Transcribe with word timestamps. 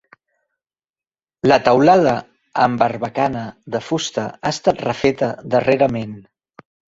La 1.51 1.59
teulada 1.67 2.13
amb 2.63 2.81
barbacana 2.85 3.43
de 3.77 3.83
fusta 3.91 4.25
ha 4.39 4.55
estat 4.57 4.83
refeta 4.89 5.29
darrerament. 5.57 6.19